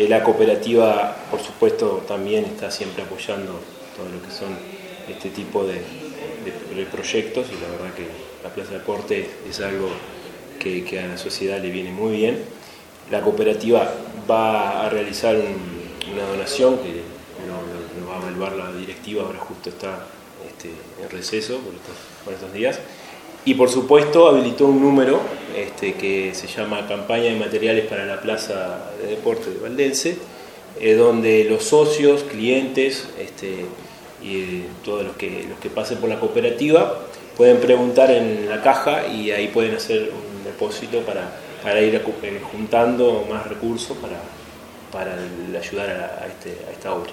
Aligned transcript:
Eh, 0.00 0.08
la 0.08 0.24
cooperativa, 0.24 1.14
por 1.30 1.40
supuesto, 1.42 2.02
también 2.08 2.46
está 2.46 2.70
siempre 2.70 3.02
apoyando 3.02 3.60
todo 3.94 4.08
lo 4.08 4.26
que 4.26 4.30
son 4.34 4.56
este 5.06 5.28
tipo 5.28 5.66
de, 5.66 5.82
proyectos 6.90 7.48
y 7.50 7.60
la 7.60 7.68
verdad 7.68 7.94
que 7.94 8.06
la 8.42 8.48
Plaza 8.48 8.70
de 8.70 8.78
Deporte 8.78 9.30
es 9.46 9.60
algo 9.60 9.90
que, 10.58 10.98
a 10.98 11.06
la 11.06 11.18
sociedad 11.18 11.60
le 11.60 11.68
viene 11.68 11.92
muy 11.92 12.16
bien. 12.16 12.38
La 13.10 13.20
cooperativa 13.20 13.92
va 14.28 14.86
a 14.86 14.88
realizar 14.88 15.36
una 15.36 16.24
donación 16.30 16.78
que 16.78 17.02
lo, 17.46 18.08
va 18.08 18.16
a 18.16 18.22
evaluar 18.22 18.52
la 18.52 18.72
directiva, 18.72 19.24
ahora 19.24 19.38
justo 19.38 19.68
está 19.68 20.06
este, 20.48 20.70
en 21.02 21.10
receso 21.10 21.60
por 22.24 22.32
estos, 22.32 22.52
días. 22.54 22.80
Y 23.44 23.54
por 23.54 23.70
supuesto 23.70 24.28
habilitó 24.28 24.66
un 24.66 24.80
número 24.80 25.20
este, 25.56 25.94
que 25.94 26.34
se 26.34 26.46
llama 26.46 26.86
Campaña 26.86 27.24
de 27.24 27.36
Materiales 27.36 27.86
para 27.86 28.04
la 28.04 28.20
Plaza 28.20 28.90
de 29.00 29.08
Deporte 29.08 29.50
de 29.50 29.58
Valdense, 29.58 30.18
eh, 30.78 30.94
donde 30.94 31.44
los 31.44 31.64
socios, 31.64 32.22
clientes 32.24 33.08
este, 33.18 33.64
y 34.22 34.36
eh, 34.36 34.64
todos 34.84 35.04
los 35.04 35.16
que, 35.16 35.46
los 35.48 35.58
que 35.58 35.70
pasen 35.70 35.98
por 35.98 36.10
la 36.10 36.20
cooperativa 36.20 37.06
pueden 37.36 37.58
preguntar 37.58 38.10
en 38.10 38.48
la 38.48 38.62
caja 38.62 39.06
y 39.06 39.30
ahí 39.30 39.48
pueden 39.48 39.74
hacer 39.74 40.10
un 40.12 40.44
depósito 40.44 41.00
para, 41.00 41.40
para 41.62 41.80
ir 41.80 41.94
eh, 41.94 42.40
juntando 42.52 43.26
más 43.28 43.46
recursos 43.46 43.96
para, 43.96 44.20
para 44.92 45.14
ayudar 45.58 45.90
a, 45.90 46.26
este, 46.26 46.56
a 46.68 46.72
esta 46.72 46.94
obra. 46.94 47.10